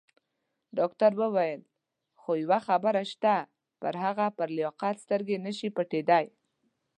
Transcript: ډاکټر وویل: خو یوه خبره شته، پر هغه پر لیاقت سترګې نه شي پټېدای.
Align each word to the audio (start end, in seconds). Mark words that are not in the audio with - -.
ډاکټر 0.77 1.11
وویل: 1.21 1.61
خو 2.21 2.31
یوه 2.43 2.59
خبره 2.67 3.01
شته، 3.11 3.35
پر 3.81 3.93
هغه 4.03 4.25
پر 4.37 4.47
لیاقت 4.57 4.95
سترګې 5.03 5.37
نه 5.45 5.51
شي 5.57 5.69
پټېدای. 5.75 6.25